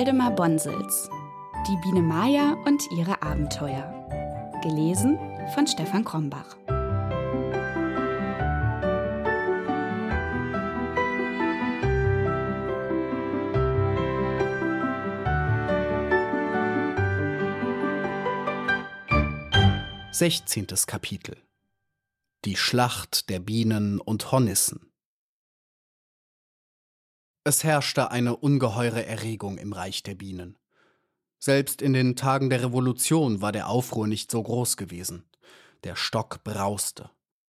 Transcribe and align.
Waldemar 0.00 0.30
Bonsels 0.30 1.10
Die 1.68 1.76
Biene 1.82 2.00
Maya 2.00 2.56
und 2.64 2.82
ihre 2.90 3.20
Abenteuer. 3.20 3.84
Gelesen 4.62 5.18
von 5.52 5.66
Stefan 5.66 6.06
Krombach. 6.06 6.56
Sechzehntes 20.10 20.86
Kapitel 20.86 21.36
Die 22.46 22.56
Schlacht 22.56 23.28
der 23.28 23.40
Bienen 23.40 24.00
und 24.00 24.32
Hornissen 24.32 24.89
Es 27.42 27.64
herrschte 27.64 28.10
eine 28.10 28.36
ungeheure 28.36 29.06
Erregung 29.06 29.56
im 29.56 29.72
Reich 29.72 30.02
der 30.02 30.14
Bienen. 30.14 30.58
Selbst 31.38 31.80
in 31.80 31.94
den 31.94 32.14
Tagen 32.14 32.50
der 32.50 32.62
Revolution 32.62 33.40
war 33.40 33.50
der 33.50 33.68
Aufruhr 33.68 34.06
nicht 34.06 34.30
so 34.30 34.42
groß 34.42 34.76
gewesen. 34.76 35.24
Der 35.84 35.96
Stock 35.96 36.44
brauste. 36.44 37.08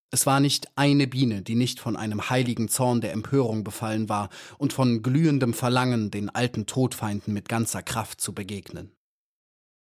Es 0.09 0.25
war 0.25 0.40
nicht 0.40 0.78
eine 0.78 1.07
Biene, 1.07 1.41
die 1.41 1.56
nicht 1.56 1.81
von 1.81 1.97
einem 1.97 2.29
heiligen 2.29 2.69
Zorn 2.69 3.02
der 3.02 3.12
Empörung 3.12 3.66
befallen 3.66 4.07
war 4.07 4.29
und 4.57 4.72
von 4.72 5.03
glühendem 5.03 5.53
Verlangen, 5.53 6.09
den 6.09 6.29
alten 6.29 6.66
Todfeinden 6.66 7.34
mit 7.34 7.50
ganzer 7.50 7.84
Kraft 7.84 8.22
zu 8.22 8.34
begegnen. 8.34 8.94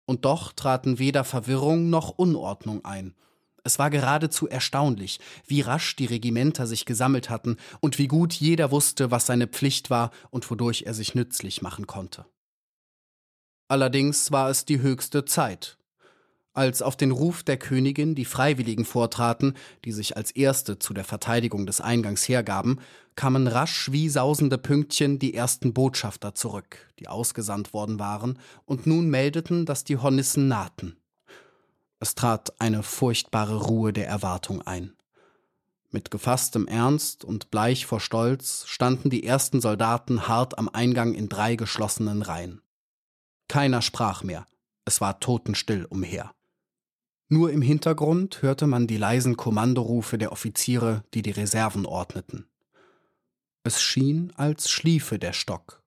Und 0.06 0.26
doch 0.26 0.52
traten 0.52 1.00
weder 1.00 1.24
Verwirrung 1.24 1.90
noch 1.90 2.10
Unordnung 2.10 2.84
ein. 2.84 3.16
Es 3.66 3.80
war 3.80 3.90
geradezu 3.90 4.48
erstaunlich, 4.48 5.20
wie 5.48 5.62
rasch 5.62 5.96
die 5.96 6.06
Regimenter 6.06 6.68
sich 6.68 6.86
gesammelt 6.86 7.31
hatten 7.31 7.58
und 7.80 7.98
wie 7.98 8.06
gut 8.06 8.31
jeder 8.34 8.70
wusste, 8.70 9.09
was 9.09 9.26
seine 9.26 9.48
Pflicht 9.48 9.90
war 9.90 10.12
und 10.30 10.52
wodurch 10.52 10.84
er 10.86 10.94
sich 10.94 11.16
nützlich 11.16 11.64
machen 11.64 11.88
konnte. 11.88 12.28
Allerdings 13.68 14.31
war 14.31 14.52
es 14.52 14.66
die 14.66 14.81
höchste 14.81 15.26
Zeit. 15.26 15.80
Als 16.53 16.84
auf 16.84 16.96
den 16.96 17.09
Ruf 17.09 17.42
der 17.42 17.58
Königin 17.58 18.14
die 18.14 18.24
Freiwilligen 18.26 18.86
vortraten, 18.86 19.56
die 19.84 19.92
sich 19.92 20.16
als 20.16 20.30
Erste 20.30 20.78
zu 20.78 20.94
der 20.94 21.03
Verteidigung 21.03 21.66
des 21.66 21.82
Eingangs 21.82 22.30
hergaben, 22.30 22.80
kamen 23.16 23.47
rasch 23.47 23.92
wie 23.92 24.09
sausende 24.09 24.59
Pünktchen 24.59 25.18
die 25.18 25.34
ersten 25.34 25.74
Botschafter 25.74 26.36
zurück, 26.36 26.94
die 27.00 27.08
ausgesandt 27.08 27.74
worden 27.74 27.97
waren 27.97 28.38
und 28.66 28.86
nun 28.86 29.09
meldeten, 29.09 29.66
dass 29.66 29.84
die 29.84 29.97
Hornissen 29.97 30.47
nahten. 30.47 30.97
Es 32.00 32.16
trat 32.16 32.60
eine 32.60 32.84
furchtbare 32.84 33.56
Ruhe 33.56 33.94
der 33.94 34.08
Erwartung 34.08 34.62
ein. 34.62 34.96
Mit 35.92 36.12
gefasstem 36.12 36.68
Ernst 36.68 37.24
und 37.24 37.52
bleich 37.52 37.86
vor 37.86 38.02
Stolz 38.02 38.66
standen 38.68 39.10
die 39.10 39.24
ersten 39.24 39.62
Soldaten 39.62 40.28
hart 40.28 40.58
am 40.58 40.68
Eingang 40.68 41.14
in 41.14 41.30
drei 41.30 41.56
geschlossenen 41.56 42.22
Reihen. 42.22 42.62
Keiner 43.48 43.82
sprach 43.82 44.24
mehr, 44.24 44.46
es 44.84 45.00
war 45.00 45.20
totenstill 45.20 45.86
umher. 45.86 46.34
Nur 47.28 47.52
im 47.52 47.62
Hintergrund 47.62 48.42
hörte 48.42 48.68
man 48.68 48.88
die 48.88 48.98
leisen 48.98 49.38
Kommandorufe 49.38 50.18
der 50.18 50.32
Offiziere, 50.32 51.04
die 51.14 51.22
die 51.22 51.32
Reserven 51.32 51.86
ordneten. 51.86 52.48
Es 53.64 53.82
schien, 53.82 54.32
als 54.36 54.70
schliefe 54.70 55.18
der 55.18 55.34
Stock. 55.34 55.82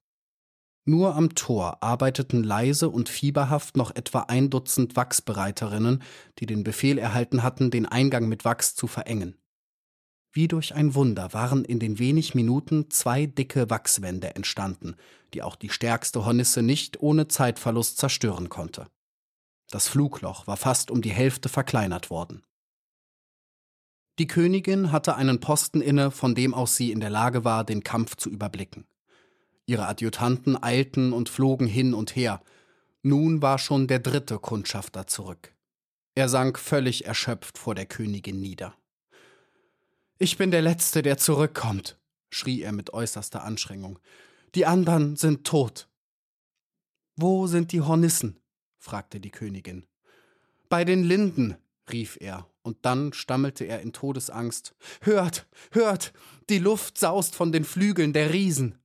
Nur 0.89 1.17
am 1.17 1.35
Tor 1.35 1.83
arbeiteten 1.83 2.43
leise 2.43 2.89
und 2.89 3.11
fieberhaft 3.11 3.77
noch 3.77 3.95
etwa 3.95 4.21
ein 4.21 4.49
Dutzend 4.49 4.97
Wachsbereiterinnen, 4.97 6.03
die 6.39 6.47
den 6.47 6.65
Befehl 6.65 6.97
erhalten 6.97 7.43
hatten, 7.43 7.71
den 7.71 7.85
Eingang 7.85 8.27
mit 8.27 8.47
Wachs 8.47 8.75
zu 8.75 8.87
verengen. 8.87 9.37
Wie 10.33 10.49
durch 10.49 10.75
ein 10.75 10.95
Wunder 10.95 11.35
waren 11.35 11.67
in 11.67 11.79
den 11.79 11.99
wenig 11.99 12.35
Minuten 12.35 12.91
zwei 12.91 13.27
dicke 13.27 13.69
Wachswände 13.69 14.35
entstanden, 14.35 14.97
die 15.35 15.43
auch 15.43 15.57
die 15.57 15.69
stärkste 15.69 16.25
Hornisse 16.25 16.63
nicht 16.63 17.03
ohne 17.03 17.29
Zeitverlust 17.29 17.99
zerstören 17.99 18.49
konnte. 18.49 18.87
Das 19.69 19.89
Flugloch 19.89 20.47
war 20.47 20.57
fast 20.57 20.91
um 20.91 21.03
die 21.03 21.13
Hälfte 21.13 21.51
verkleinert 21.51 22.09
worden. 22.09 22.47
Die 24.19 24.27
Königin 24.27 24.91
hatte 24.91 25.17
einen 25.17 25.41
Posten 25.41 25.83
inne, 25.83 26.11
von 26.11 26.35
dem 26.35 26.55
aus 26.55 26.77
sie 26.77 26.93
in 26.93 27.01
der 27.01 27.11
Lage 27.11 27.45
war, 27.45 27.63
den 27.65 27.85
Kampf 27.85 28.17
zu 28.17 28.31
überblicken. 28.31 28.87
Ihre 29.69 29.87
Adjutanten 29.87 30.61
eilten 30.63 31.13
und 31.13 31.29
flogen 31.29 31.67
hin 31.67 31.93
und 31.93 32.17
her. 32.17 32.41
Nun 33.03 33.43
war 33.43 33.59
schon 33.59 33.87
der 33.87 33.99
dritte 33.99 34.39
Kundschafter 34.39 35.07
zurück. 35.07 35.53
Er 36.15 36.31
sank 36.31 36.59
völlig 36.59 37.05
erschöpft 37.05 37.59
vor 37.59 37.75
der 37.75 37.85
Königin 37.85 38.41
nieder. 38.41 38.75
Ich 40.19 40.39
bin 40.39 40.51
der 40.51 40.63
Letzte, 40.63 41.03
der 41.03 41.19
zurückkommt, 41.19 41.99
schrie 42.31 42.63
er 42.63 42.73
mit 42.73 42.95
äußerster 42.95 43.45
Anstrengung. 43.45 43.99
Die 44.55 44.65
anderen 44.65 45.17
sind 45.17 45.47
tot. 45.47 45.87
Wo 47.17 47.47
sind 47.47 47.71
die 47.73 47.83
Hornissen? 47.83 48.41
fragte 48.79 49.21
die 49.21 49.31
Königin. 49.31 49.85
Bei 50.71 50.87
den 50.87 51.05
Linden, 51.05 51.57
rief 51.93 52.17
er, 52.21 52.49
und 52.63 52.79
dann 52.87 53.13
stammelte 53.13 53.65
er 53.65 53.83
in 53.83 53.93
Todesangst 53.93 54.75
Hört, 55.03 55.47
hört, 55.73 56.15
die 56.49 56.59
Luft 56.59 56.97
saust 56.97 57.35
von 57.35 57.53
den 57.53 57.65
Flügeln 57.65 58.15
der 58.15 58.33
Riesen. 58.33 58.79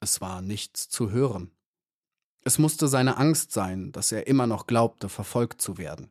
Es 0.00 0.20
war 0.20 0.42
nichts 0.42 0.88
zu 0.88 1.10
hören. 1.10 1.50
Es 2.44 2.58
musste 2.58 2.88
seine 2.88 3.16
Angst 3.16 3.52
sein, 3.52 3.92
dass 3.92 4.12
er 4.12 4.26
immer 4.26 4.46
noch 4.46 4.66
glaubte, 4.66 5.08
verfolgt 5.08 5.60
zu 5.60 5.76
werden. 5.76 6.10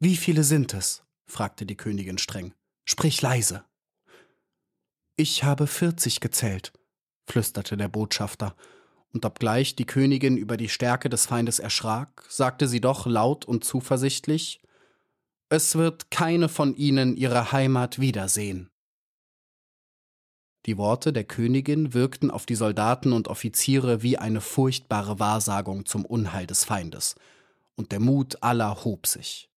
Wie 0.00 0.16
viele 0.16 0.42
sind 0.42 0.74
es? 0.74 1.04
fragte 1.26 1.64
die 1.64 1.76
Königin 1.76 2.18
streng. 2.18 2.54
Sprich 2.84 3.22
leise. 3.22 3.64
Ich 5.16 5.44
habe 5.44 5.66
vierzig 5.66 6.20
gezählt, 6.20 6.72
flüsterte 7.26 7.76
der 7.76 7.88
Botschafter, 7.88 8.56
und 9.12 9.24
obgleich 9.24 9.76
die 9.76 9.84
Königin 9.84 10.36
über 10.36 10.56
die 10.56 10.68
Stärke 10.68 11.08
des 11.08 11.26
Feindes 11.26 11.58
erschrak, 11.58 12.24
sagte 12.28 12.66
sie 12.66 12.80
doch 12.80 13.06
laut 13.06 13.44
und 13.44 13.62
zuversichtlich 13.62 14.60
Es 15.48 15.76
wird 15.76 16.10
keine 16.10 16.48
von 16.48 16.74
ihnen 16.74 17.16
ihre 17.16 17.52
Heimat 17.52 18.00
wiedersehen. 18.00 18.71
Die 20.66 20.78
Worte 20.78 21.12
der 21.12 21.24
Königin 21.24 21.92
wirkten 21.92 22.30
auf 22.30 22.46
die 22.46 22.54
Soldaten 22.54 23.12
und 23.12 23.28
Offiziere 23.28 24.02
wie 24.02 24.18
eine 24.18 24.40
furchtbare 24.40 25.18
Wahrsagung 25.18 25.86
zum 25.86 26.04
Unheil 26.04 26.46
des 26.46 26.64
Feindes, 26.64 27.16
und 27.74 27.90
der 27.90 28.00
Mut 28.00 28.42
aller 28.42 28.84
hob 28.84 29.06
sich. 29.06 29.50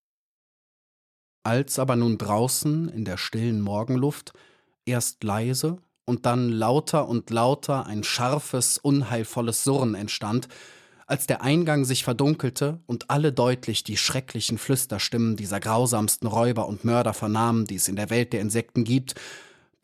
Als 1.44 1.78
aber 1.78 1.96
nun 1.96 2.18
draußen 2.18 2.90
in 2.90 3.06
der 3.06 3.18
stillen 3.18 3.62
Morgenluft 3.62 4.34
erst 4.86 5.24
leise 5.24 5.78
und 6.06 6.25
dann 6.25 6.50
lauter 6.50 7.08
und 7.08 7.30
lauter 7.30 7.86
ein 7.86 8.04
scharfes, 8.04 8.80
unheilvolles 8.80 9.63
Surren 9.63 9.94
entstand, 9.94 10.48
als 11.06 11.28
der 11.28 11.44
Eingang 11.44 11.86
sich 11.86 12.04
verdunkelte 12.04 12.80
und 12.88 13.12
alle 13.12 13.31
deutlich 13.31 13.84
die 13.84 13.98
schrecklichen 13.98 14.58
Flüsterstimmen 14.58 15.36
dieser 15.36 15.60
grausamsten 15.60 16.28
Räuber 16.28 16.68
und 16.68 16.84
Mörder 16.84 17.13
vernahmen, 17.13 17.66
die 17.66 17.75
es 17.75 17.88
in 17.88 17.96
der 17.96 18.10
Welt 18.10 18.34
der 18.34 18.42
Insekten 18.42 18.84
gibt, 18.84 19.13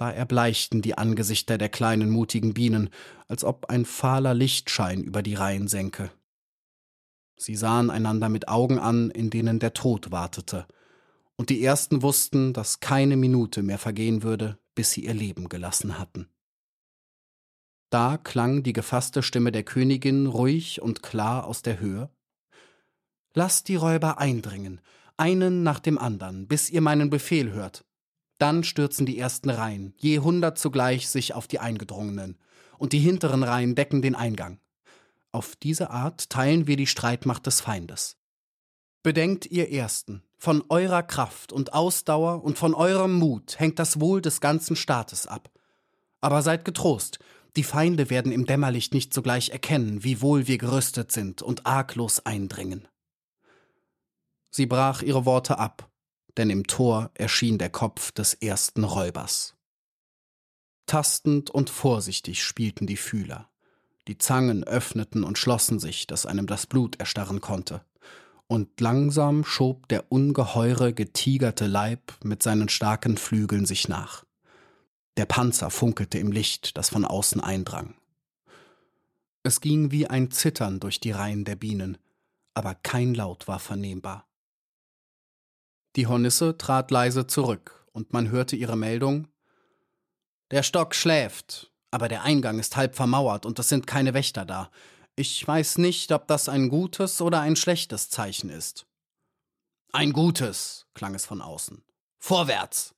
da 0.02 0.10
erbleichten 0.10 0.82
die 0.82 0.98
Angesichter 0.98 1.60
der 1.60 1.70
kleinen 1.70 2.10
mutigen 2.10 2.56
Bienen, 2.56 2.90
als 3.28 3.44
ob 3.44 3.68
ein 3.68 3.86
fahler 3.86 4.34
Lichtschein 4.34 5.04
über 5.04 5.22
die 5.22 5.36
Reihen 5.36 5.68
senke. 5.68 6.10
Sie 7.38 7.56
sahen 7.56 7.92
einander 7.92 8.28
mit 8.28 8.48
Augen 8.48 8.80
an, 8.80 9.12
in 9.12 9.30
denen 9.30 9.60
der 9.60 9.76
Tod 9.76 10.10
wartete, 10.10 10.66
und 11.36 11.52
die 11.52 11.64
ersten 11.64 12.02
wussten, 12.02 12.52
dass 12.52 12.80
keine 12.80 13.16
Minute 13.16 13.62
mehr 13.62 13.78
vergehen 13.78 14.24
würde, 14.24 14.58
bis 14.74 14.90
sie 14.90 15.06
ihr 15.06 15.14
Leben 15.14 15.50
gelassen 15.50 16.00
hatten. 16.00 16.28
Da 17.92 18.18
klang 18.18 18.64
die 18.64 18.74
gefasste 18.74 19.22
Stimme 19.22 19.52
der 19.52 19.64
Königin 19.64 20.26
ruhig 20.26 20.82
und 20.82 21.04
klar 21.04 21.46
aus 21.46 21.62
der 21.62 21.80
Höhe. 21.80 22.10
Lasst 23.36 23.68
die 23.68 23.76
Räuber 23.76 24.18
eindringen, 24.18 24.82
einen 25.18 25.62
nach 25.62 25.80
dem 25.80 26.00
andern, 26.00 26.48
bis 26.48 26.72
ihr 26.72 26.82
meinen 26.82 27.12
Befehl 27.12 27.52
hört. 27.52 27.86
Dann 28.42 28.64
stürzen 28.64 29.06
die 29.06 29.20
ersten 29.20 29.52
Reihen, 29.52 29.94
je 29.98 30.18
hundert 30.18 30.58
zugleich, 30.58 31.10
sich 31.10 31.36
auf 31.36 31.48
die 31.48 31.60
Eingedrungenen, 31.60 32.40
und 32.80 32.92
die 32.92 32.98
hinteren 32.98 33.44
Reihen 33.44 33.76
decken 33.76 34.02
den 34.02 34.16
Eingang. 34.16 34.60
Auf 35.32 35.56
diese 35.56 35.92
Art 35.92 36.32
teilen 36.32 36.66
wir 36.66 36.76
die 36.76 36.88
Streitmacht 36.88 37.46
des 37.46 37.62
Feindes. 37.62 38.18
Bedenkt 39.04 39.46
ihr 39.46 39.72
Ersten, 39.72 40.24
von 40.40 40.64
eurer 40.70 41.04
Kraft 41.04 41.54
und 41.54 41.74
Ausdauer 41.76 42.44
und 42.44 42.58
von 42.58 42.74
eurem 42.74 43.14
Mut 43.14 43.60
hängt 43.60 43.78
das 43.78 44.00
Wohl 44.00 44.24
des 44.24 44.42
ganzen 44.42 44.76
Staates 44.76 45.28
ab. 45.28 45.52
Aber 46.20 46.42
seid 46.42 46.66
getrost, 46.66 47.20
die 47.56 47.64
Feinde 47.64 48.10
werden 48.10 48.32
im 48.32 48.48
Dämmerlicht 48.48 48.96
nicht 48.96 49.14
sogleich 49.14 49.50
erkennen, 49.50 50.04
wie 50.04 50.20
wohl 50.20 50.48
wir 50.48 50.58
gerüstet 50.58 51.12
sind 51.12 51.44
und 51.44 51.68
arglos 51.68 52.26
eindringen. 52.26 52.88
Sie 54.50 54.66
brach 54.66 55.04
ihre 55.04 55.26
Worte 55.26 55.60
ab, 55.60 55.91
denn 56.38 56.50
im 56.50 56.68
Tor 56.68 57.12
erschien 57.14 57.58
der 57.58 57.70
Kopf 57.70 58.12
des 58.12 58.34
ersten 58.34 58.84
Räubers. 58.84 59.56
Tastend 60.86 61.50
und 61.50 61.70
vorsichtig 61.70 62.44
spielten 62.44 62.88
die 62.88 62.98
Fühler. 62.98 63.50
Die 64.08 64.18
Zangen 64.18 64.64
öffneten 64.64 65.24
und 65.24 65.38
schlossen 65.38 65.80
sich, 65.80 66.08
dass 66.08 66.26
einem 66.26 66.48
das 66.48 66.66
Blut 66.66 67.00
erstarren 67.00 67.40
konnte 67.40 67.86
und 68.52 68.82
langsam 68.82 69.46
schob 69.46 69.88
der 69.88 70.12
ungeheure, 70.12 70.92
getigerte 70.92 71.68
Leib 71.68 72.12
mit 72.22 72.44
seinen 72.44 72.68
starken 72.68 73.16
Flügeln 73.16 73.66
sich 73.66 73.88
nach. 73.88 74.26
Der 75.16 75.26
Panzer 75.26 75.70
funkelte 75.70 76.18
im 76.18 76.34
Licht, 76.34 76.76
das 76.76 76.90
von 76.90 77.06
außen 77.06 77.40
eindrang. 77.40 77.96
Es 79.44 79.62
ging 79.62 79.92
wie 79.92 80.08
ein 80.08 80.32
Zittern 80.32 80.82
durch 80.82 81.00
die 81.00 81.12
Reihen 81.12 81.46
der 81.46 81.56
Bienen, 81.56 81.98
aber 82.54 82.76
kein 82.76 83.14
Laut 83.14 83.48
war 83.48 83.60
vernehmbar. 83.60 84.28
Die 85.96 86.08
Hornisse 86.08 86.58
trat 86.58 86.90
leise 86.92 87.28
zurück, 87.28 87.86
und 87.92 88.14
man 88.14 88.30
hörte 88.30 88.56
ihre 88.56 88.78
Meldung 88.78 89.28
Der 90.52 90.64
Stock 90.64 90.96
schläft, 90.96 91.72
aber 91.92 92.08
der 92.08 92.24
Eingang 92.24 92.60
ist 92.60 92.78
halb 92.78 92.96
vermauert 92.96 93.46
und 93.46 93.60
es 93.60 93.70
sind 93.70 93.88
keine 93.88 94.14
Wächter 94.14 94.46
da. 94.46 94.72
Ich 95.16 95.46
weiß 95.46 95.78
nicht, 95.78 96.12
ob 96.14 96.28
das 96.28 96.48
ein 96.48 96.70
gutes 96.70 97.22
oder 97.22 97.42
ein 97.42 97.58
schlechtes 97.58 98.10
Zeichen 98.10 98.50
ist. 98.50 98.88
Ein 99.92 100.14
gutes, 100.14 100.88
klang 100.94 101.14
es 101.16 101.26
von 101.26 101.42
außen. 101.42 101.84
Vorwärts! 102.20 102.96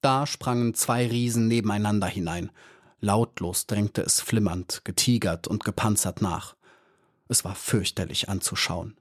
Da 0.00 0.26
sprangen 0.26 0.74
zwei 0.74 1.08
Riesen 1.08 1.48
nebeneinander 1.48 2.06
hinein. 2.06 2.52
Lautlos 3.00 3.66
drängte 3.66 4.02
es 4.02 4.20
flimmernd, 4.20 4.82
getigert 4.84 5.48
und 5.48 5.64
gepanzert 5.64 6.22
nach. 6.22 6.54
Es 7.28 7.44
war 7.44 7.56
fürchterlich 7.56 8.28
anzuschauen. 8.28 8.96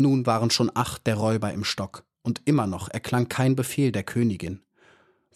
Nun 0.00 0.24
waren 0.24 0.50
schon 0.50 0.70
acht 0.74 1.06
der 1.06 1.16
Räuber 1.16 1.52
im 1.52 1.62
Stock, 1.62 2.06
und 2.22 2.40
immer 2.46 2.66
noch 2.66 2.88
erklang 2.88 3.28
kein 3.28 3.54
Befehl 3.54 3.92
der 3.92 4.02
Königin. 4.02 4.62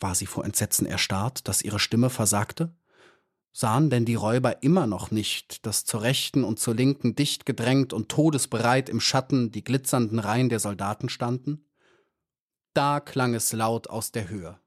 War 0.01 0.15
sie 0.15 0.25
vor 0.25 0.45
Entsetzen 0.45 0.87
erstarrt, 0.87 1.47
dass 1.47 1.61
ihre 1.61 1.79
Stimme 1.79 2.09
versagte? 2.09 2.75
Sahen 3.53 3.91
denn 3.91 4.07
die 4.07 4.15
Räuber 4.15 4.63
immer 4.63 4.87
noch 4.87 5.11
nicht, 5.11 5.67
dass 5.67 5.85
zur 5.85 6.01
rechten 6.01 6.45
und 6.45 6.59
zur 6.59 6.75
linken 6.75 7.15
dicht 7.15 7.45
gedrängt 7.45 7.93
und 7.93 8.09
todesbereit 8.09 8.89
im 8.89 9.01
Schatten 9.01 9.53
die 9.53 9.63
glitzernden 9.63 10.19
Reihen 10.19 10.49
der 10.49 10.61
Soldaten 10.61 11.11
standen? 11.11 11.67
Da 12.73 13.01
klang 13.01 13.35
es 13.35 13.53
laut 13.53 13.91
aus 13.91 14.13
der 14.13 14.31
Höhe. 14.31 14.59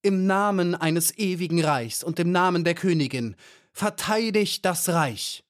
Im 0.00 0.26
Namen 0.26 0.76
eines 0.76 1.18
ewigen 1.18 1.62
Reichs 1.62 2.04
und 2.04 2.20
im 2.20 2.30
Namen 2.30 2.62
der 2.62 2.76
Königin, 2.76 3.34
verteidigt 3.72 4.64
das 4.64 4.88
Reich! 4.88 5.44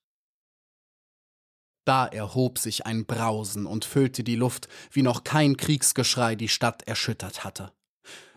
Da 1.88 2.05
erhob 2.05 2.58
sich 2.58 2.85
ein 2.85 3.06
Brausen 3.06 3.64
und 3.64 3.87
füllte 3.87 4.23
die 4.23 4.37
Luft, 4.37 4.69
wie 4.90 5.00
noch 5.00 5.25
kein 5.25 5.56
Kriegsgeschrei 5.56 6.35
die 6.35 6.49
Stadt 6.49 6.82
erschüttert 6.82 7.44
hatte. 7.44 7.73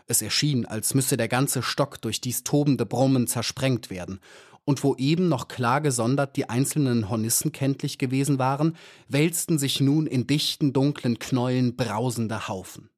Es 0.07 0.21
erschien, 0.21 0.65
als 0.65 0.93
müsse 0.93 1.17
der 1.17 1.27
ganze 1.27 1.61
Stock 1.61 2.01
durch 2.01 2.21
dies 2.21 2.45
tobende 2.45 2.85
Brummen 2.85 3.27
zersprengt 3.27 3.89
werden, 3.89 4.21
und 4.63 4.85
wo 4.85 4.95
eben 4.95 5.27
noch 5.27 5.49
klar 5.49 5.81
gesondert 5.81 6.37
die 6.37 6.47
einzelnen 6.47 7.09
Hornissen 7.09 7.51
kenntlich 7.51 7.97
gewesen 7.97 8.39
waren, 8.39 8.77
wälzten 9.09 9.59
sich 9.59 9.81
nun 9.81 10.07
in 10.07 10.27
dichten, 10.27 10.71
dunklen 10.71 11.19
Knäueln 11.19 11.75
brausende 11.75 12.47
Haufen. 12.47 12.89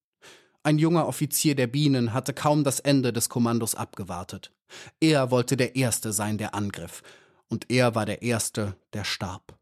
Ein 0.62 0.78
junger 0.78 1.08
Offizier 1.08 1.56
der 1.56 1.66
Bienen 1.66 2.14
hatte 2.14 2.32
kaum 2.32 2.64
das 2.64 2.80
Ende 2.80 3.12
des 3.12 3.28
Kommandos 3.28 3.74
abgewartet. 3.74 4.52
Er 5.00 5.32
wollte 5.32 5.58
der 5.58 5.76
Erste 5.76 6.14
sein, 6.14 6.38
der 6.38 6.54
angriff, 6.54 7.02
und 7.50 7.72
er 7.72 7.96
war 7.96 8.06
der 8.06 8.22
Erste, 8.22 8.76
der 8.94 9.04
starb. 9.04 9.53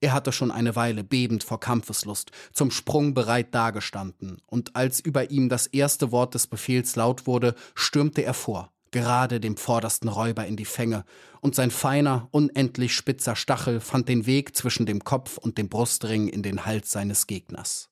Er 0.00 0.12
hatte 0.14 0.32
schon 0.32 0.50
eine 0.50 0.76
Weile 0.76 1.04
bebend 1.04 1.44
vor 1.44 1.60
Kampfeslust, 1.60 2.30
zum 2.52 2.70
Sprung 2.70 3.12
bereit 3.12 3.54
dagestanden, 3.54 4.40
und 4.46 4.74
als 4.74 4.98
über 5.00 5.30
ihm 5.30 5.50
das 5.50 5.66
erste 5.66 6.10
Wort 6.10 6.34
des 6.34 6.46
Befehls 6.46 6.96
laut 6.96 7.26
wurde, 7.26 7.54
stürmte 7.74 8.22
er 8.22 8.32
vor, 8.32 8.72
gerade 8.92 9.40
dem 9.40 9.58
vordersten 9.58 10.08
Räuber 10.08 10.46
in 10.46 10.56
die 10.56 10.64
Fänge, 10.64 11.04
und 11.42 11.54
sein 11.54 11.70
feiner, 11.70 12.28
unendlich 12.30 12.94
spitzer 12.94 13.36
Stachel 13.36 13.80
fand 13.80 14.08
den 14.08 14.24
Weg 14.24 14.56
zwischen 14.56 14.86
dem 14.86 15.04
Kopf 15.04 15.36
und 15.36 15.58
dem 15.58 15.68
Brustring 15.68 16.28
in 16.28 16.42
den 16.42 16.64
Hals 16.64 16.90
seines 16.90 17.26
Gegners. 17.26 17.90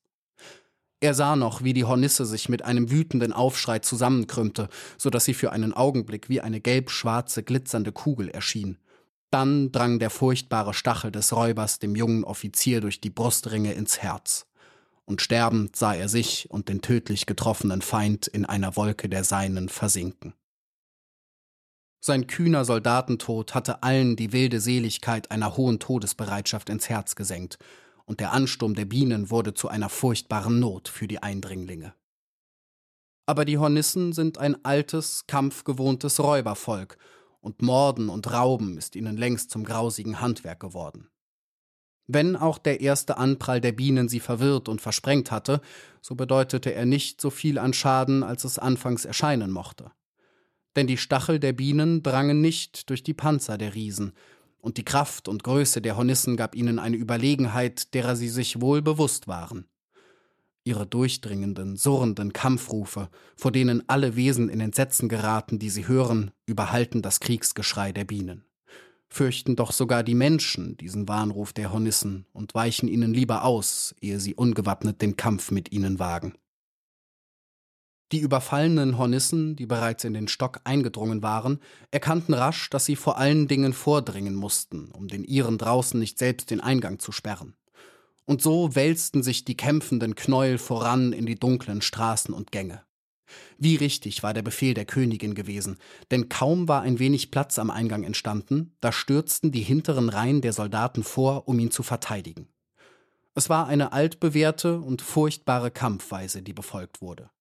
Er 1.01 1.13
sah 1.13 1.35
noch, 1.35 1.63
wie 1.63 1.73
die 1.73 1.85
Hornisse 1.85 2.25
sich 2.25 2.49
mit 2.49 2.65
einem 2.65 2.91
wütenden 2.91 3.31
Aufschrei 3.33 3.79
zusammenkrümmte, 3.79 4.67
so 4.97 5.09
dass 5.09 5.25
sie 5.25 5.33
für 5.33 5.51
einen 5.51 5.73
Augenblick 5.73 6.27
wie 6.27 6.41
eine 6.41 6.59
gelb-schwarze, 6.59 7.43
glitzernde 7.43 7.93
Kugel 7.93 8.29
erschien, 8.29 8.79
dann 9.31 9.71
drang 9.71 9.99
der 9.99 10.09
furchtbare 10.09 10.73
Stachel 10.73 11.11
des 11.11 11.33
Räubers 11.35 11.79
dem 11.79 11.95
jungen 11.95 12.23
Offizier 12.23 12.81
durch 12.81 13.01
die 13.01 13.09
Brustringe 13.09 13.73
ins 13.73 13.99
Herz. 13.99 14.45
Und 15.05 15.21
sterbend 15.21 15.75
sah 15.75 15.93
er 15.93 16.09
sich 16.09 16.49
und 16.51 16.69
den 16.69 16.81
tödlich 16.81 17.25
getroffenen 17.25 17.81
Feind 17.81 18.27
in 18.27 18.45
einer 18.45 18.75
Wolke 18.75 19.09
der 19.09 19.23
Seinen 19.23 19.69
versinken. 19.69 20.33
Sein 22.01 22.27
kühner 22.27 22.63
Soldatentod 22.63 23.53
hatte 23.53 23.83
allen 23.83 24.15
die 24.15 24.31
wilde 24.31 24.61
Seligkeit 24.61 25.31
einer 25.31 25.57
hohen 25.57 25.79
Todesbereitschaft 25.79 26.69
ins 26.69 26.89
Herz 26.89 27.15
gesenkt, 27.15 27.57
und 28.05 28.19
der 28.19 28.31
Ansturm 28.31 28.73
der 28.73 28.85
Bienen 28.85 29.29
wurde 29.29 29.53
zu 29.53 29.67
einer 29.67 29.89
furchtbaren 29.89 30.59
Not 30.59 30.87
für 30.87 31.07
die 31.07 31.21
Eindringlinge. 31.21 31.93
Aber 33.27 33.45
die 33.45 33.59
Hornissen 33.59 34.13
sind 34.13 34.39
ein 34.39 34.65
altes, 34.65 35.27
kampfgewohntes 35.27 36.19
Räubervolk, 36.19 36.97
und 37.41 37.61
Morden 37.61 38.09
und 38.09 38.31
Rauben 38.31 38.77
ist 38.77 38.95
ihnen 38.95 39.17
längst 39.17 39.51
zum 39.51 39.63
grausigen 39.63 40.21
Handwerk 40.21 40.59
geworden. 40.59 41.09
Wenn 42.07 42.35
auch 42.35 42.57
der 42.57 42.81
erste 42.81 43.17
Anprall 43.17 43.61
der 43.61 43.71
Bienen 43.71 44.09
sie 44.09 44.19
verwirrt 44.19 44.67
und 44.67 44.81
versprengt 44.81 45.29
hatte, 45.29 45.61
so 46.01 46.15
bedeutete 46.15 46.73
er 46.73 46.85
nicht 46.85 47.21
so 47.21 47.29
viel 47.29 47.59
an 47.59 47.71
Schaden, 47.71 48.23
als 48.23 48.43
es 48.43 48.57
anfangs 48.57 49.05
erscheinen 49.05 49.51
mochte. 49.51 49.91
Denn 50.75 50.87
die 50.87 50.97
Stachel 50.97 51.39
der 51.39 51.53
Bienen 51.53 52.01
drangen 52.01 52.41
nicht 52.41 52.89
durch 52.89 53.03
die 53.03 53.13
Panzer 53.13 53.57
der 53.57 53.75
Riesen, 53.75 54.13
und 54.61 54.77
die 54.77 54.83
Kraft 54.83 55.29
und 55.29 55.43
Größe 55.43 55.81
der 55.81 55.95
Hornissen 55.95 56.35
gab 56.35 56.53
ihnen 56.53 56.79
eine 56.79 56.97
Überlegenheit, 56.97 57.93
derer 57.93 58.15
sie 58.15 58.27
sich 58.27 58.59
wohl 58.59 58.81
bewusst 58.81 59.27
waren. 59.27 59.68
Ihre 60.63 60.85
durchdringenden, 60.85 61.77
surrenden 61.77 62.33
Kampfrufe, 62.33 63.09
vor 63.35 63.51
denen 63.51 63.87
alle 63.87 64.15
Wesen 64.15 64.49
in 64.49 64.59
Entsetzen 64.59 65.09
geraten, 65.09 65.57
die 65.57 65.69
sie 65.69 65.87
hören, 65.87 66.31
überhalten 66.45 67.01
das 67.01 67.19
Kriegsgeschrei 67.19 67.91
der 67.91 68.05
Bienen. 68.05 68.45
Fürchten 69.07 69.55
doch 69.55 69.71
sogar 69.71 70.03
die 70.03 70.13
Menschen 70.13 70.77
diesen 70.77 71.07
Warnruf 71.07 71.51
der 71.53 71.73
Hornissen 71.73 72.27
und 72.31 72.53
weichen 72.53 72.87
ihnen 72.87 73.13
lieber 73.13 73.43
aus, 73.43 73.95
ehe 74.01 74.19
sie 74.19 74.35
ungewappnet 74.35 75.01
den 75.01 75.17
Kampf 75.17 75.49
mit 75.49 75.71
ihnen 75.71 75.97
wagen. 75.97 76.33
Die 78.11 78.19
überfallenen 78.19 78.97
Hornissen, 78.97 79.55
die 79.55 79.67
bereits 79.67 80.03
in 80.03 80.13
den 80.13 80.27
Stock 80.27 80.61
eingedrungen 80.63 81.21
waren, 81.21 81.59
erkannten 81.91 82.33
rasch, 82.33 82.69
dass 82.69 82.85
sie 82.85 82.95
vor 82.95 83.17
allen 83.17 83.47
Dingen 83.47 83.73
vordringen 83.73 84.33
mussten, 84.33 84.91
um 84.91 85.07
den 85.07 85.23
Iren 85.23 85.59
draußen 85.59 85.99
nicht 85.99 86.17
selbst 86.17 86.49
den 86.49 86.59
Eingang 86.59 86.97
zu 86.97 87.11
sperren. 87.11 87.55
Und 88.29 88.43
so 88.43 88.75
wälzten 88.75 89.23
sich 89.23 89.43
die 89.43 89.57
kämpfenden 89.57 90.13
Knäuel 90.13 90.59
voran 90.59 91.13
in 91.13 91.25
die 91.25 91.33
dunklen 91.33 91.81
Straßen 91.81 92.31
und 92.31 92.51
Gänge. 92.51 92.83
Wie 93.57 93.75
richtig 93.75 94.21
war 94.21 94.35
der 94.35 94.43
Befehl 94.43 94.75
der 94.75 94.85
Königin 94.85 95.33
gewesen, 95.33 95.79
denn 96.11 96.29
kaum 96.29 96.67
war 96.67 96.83
ein 96.83 96.99
wenig 96.99 97.31
Platz 97.31 97.57
am 97.57 97.71
Eingang 97.71 98.03
entstanden, 98.03 98.75
da 98.81 98.91
stürzten 98.91 99.51
die 99.51 99.63
hinteren 99.63 100.09
Reihen 100.09 100.41
der 100.41 100.53
Soldaten 100.53 101.01
vor, 101.01 101.47
um 101.47 101.57
ihn 101.57 101.71
zu 101.71 101.81
verteidigen. 101.81 102.47
Es 103.33 103.49
war 103.49 103.65
eine 103.65 103.93
altbewährte 103.93 104.79
und 104.79 105.01
furchtbare 105.01 105.71
Kampfweise, 105.71 106.43
die 106.43 106.53
befolgt 106.53 107.01
wurde. 107.01 107.31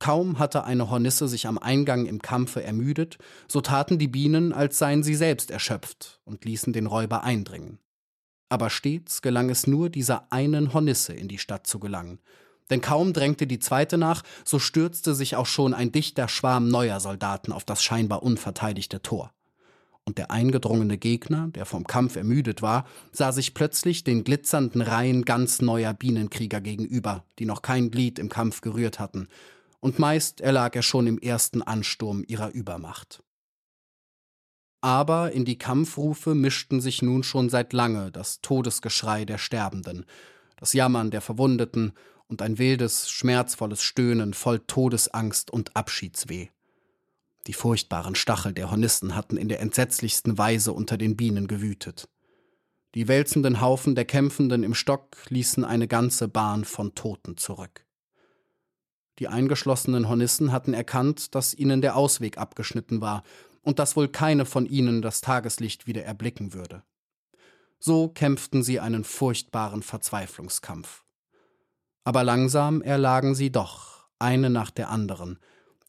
Kaum 0.00 0.40
hatte 0.40 0.64
eine 0.64 0.90
Hornisse 0.90 1.28
sich 1.28 1.46
am 1.46 1.58
Eingang 1.58 2.06
im 2.06 2.20
Kampfe 2.20 2.64
ermüdet, 2.64 3.18
so 3.46 3.60
taten 3.60 4.00
die 4.00 4.08
Bienen, 4.08 4.52
als 4.52 4.78
seien 4.78 5.04
sie 5.04 5.14
selbst 5.14 5.52
erschöpft 5.52 6.20
und 6.24 6.44
ließen 6.44 6.72
den 6.72 6.86
Räuber 6.86 7.22
eindringen. 7.22 7.78
Aber 8.48 8.70
stets 8.70 9.22
gelang 9.22 9.50
es 9.50 9.66
nur 9.66 9.90
dieser 9.90 10.32
einen 10.32 10.72
Hornisse 10.72 11.12
in 11.12 11.28
die 11.28 11.38
Stadt 11.38 11.66
zu 11.66 11.78
gelangen, 11.78 12.18
denn 12.70 12.80
kaum 12.80 13.12
drängte 13.12 13.46
die 13.46 13.58
zweite 13.58 13.98
nach, 13.98 14.22
so 14.44 14.58
stürzte 14.58 15.14
sich 15.14 15.36
auch 15.36 15.46
schon 15.46 15.74
ein 15.74 15.92
dichter 15.92 16.28
Schwarm 16.28 16.68
neuer 16.68 17.00
Soldaten 17.00 17.52
auf 17.52 17.64
das 17.64 17.82
scheinbar 17.82 18.22
unverteidigte 18.22 19.00
Tor. 19.02 19.32
Und 20.04 20.16
der 20.16 20.30
eingedrungene 20.30 20.96
Gegner, 20.96 21.48
der 21.48 21.66
vom 21.66 21.86
Kampf 21.86 22.16
ermüdet 22.16 22.62
war, 22.62 22.86
sah 23.12 23.30
sich 23.30 23.52
plötzlich 23.52 24.04
den 24.04 24.24
glitzernden 24.24 24.80
Reihen 24.80 25.24
ganz 25.24 25.60
neuer 25.60 25.92
Bienenkrieger 25.92 26.62
gegenüber, 26.62 27.24
die 27.38 27.44
noch 27.44 27.60
kein 27.60 27.90
Glied 27.90 28.18
im 28.18 28.30
Kampf 28.30 28.62
gerührt 28.62 28.98
hatten, 28.98 29.28
und 29.80 29.98
meist 29.98 30.40
erlag 30.40 30.74
er 30.74 30.82
schon 30.82 31.06
im 31.06 31.18
ersten 31.18 31.62
Ansturm 31.62 32.24
ihrer 32.26 32.50
Übermacht. 32.50 33.22
Aber 34.80 35.32
in 35.32 35.44
die 35.44 35.58
Kampfrufe 35.58 36.34
mischten 36.34 36.80
sich 36.80 37.02
nun 37.02 37.22
schon 37.22 37.50
seit 37.50 37.72
lange 37.72 38.12
das 38.12 38.40
Todesgeschrei 38.40 39.24
der 39.24 39.38
Sterbenden, 39.38 40.04
das 40.56 40.72
Jammern 40.72 41.10
der 41.10 41.20
Verwundeten 41.20 41.92
und 42.28 42.42
ein 42.42 42.58
wildes, 42.58 43.10
schmerzvolles 43.10 43.82
Stöhnen 43.82 44.34
voll 44.34 44.60
Todesangst 44.60 45.50
und 45.50 45.74
Abschiedsweh. 45.76 46.48
Die 47.46 47.54
furchtbaren 47.54 48.14
Stachel 48.14 48.52
der 48.52 48.70
Hornissen 48.70 49.14
hatten 49.14 49.36
in 49.36 49.48
der 49.48 49.60
entsetzlichsten 49.60 50.36
Weise 50.36 50.72
unter 50.72 50.98
den 50.98 51.16
Bienen 51.16 51.48
gewütet. 51.48 52.08
Die 52.94 53.08
wälzenden 53.08 53.60
Haufen 53.60 53.94
der 53.94 54.04
Kämpfenden 54.04 54.62
im 54.62 54.74
Stock 54.74 55.16
ließen 55.28 55.64
eine 55.64 55.88
ganze 55.88 56.28
Bahn 56.28 56.64
von 56.64 56.94
Toten 56.94 57.36
zurück. 57.36 57.84
Die 59.18 59.28
eingeschlossenen 59.28 60.08
Hornissen 60.08 60.52
hatten 60.52 60.74
erkannt, 60.74 61.34
dass 61.34 61.54
ihnen 61.54 61.80
der 61.80 61.96
Ausweg 61.96 62.38
abgeschnitten 62.38 63.00
war 63.00 63.24
und 63.62 63.78
dass 63.78 63.96
wohl 63.96 64.08
keine 64.08 64.44
von 64.44 64.66
ihnen 64.66 65.02
das 65.02 65.20
Tageslicht 65.20 65.86
wieder 65.86 66.04
erblicken 66.04 66.54
würde. 66.54 66.82
So 67.78 68.08
kämpften 68.08 68.62
sie 68.62 68.80
einen 68.80 69.04
furchtbaren 69.04 69.82
Verzweiflungskampf. 69.82 71.04
Aber 72.04 72.24
langsam 72.24 72.82
erlagen 72.82 73.34
sie 73.34 73.50
doch, 73.50 74.06
eine 74.18 74.50
nach 74.50 74.70
der 74.70 74.90
anderen, 74.90 75.38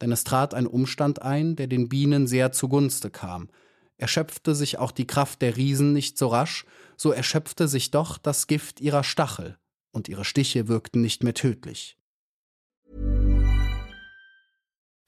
denn 0.02 0.12
es 0.12 0.24
trat 0.24 0.54
ein 0.54 0.68
Umstand 0.68 1.22
ein, 1.22 1.56
der 1.56 1.68
den 1.68 1.90
Bienen 1.90 2.28
sehr 2.28 2.52
zugunste 2.52 3.10
kam. 3.10 3.50
Erschöpfte 3.98 4.56
sich 4.56 4.78
auch 4.78 4.92
die 4.92 5.08
Kraft 5.08 5.42
der 5.42 5.58
Riesen 5.58 5.94
nicht 5.94 6.18
so 6.18 6.28
rasch, 6.28 6.66
so 6.96 7.12
erschöpfte 7.12 7.68
sich 7.68 7.92
doch 7.92 8.18
das 8.18 8.48
Gift 8.48 8.80
ihrer 8.82 9.04
Stachel, 9.04 9.58
und 9.92 10.08
ihre 10.08 10.26
Stiche 10.26 10.68
wirkten 10.68 11.02
nicht 11.02 11.24
mehr 11.24 11.34
tödlich. 11.34 11.99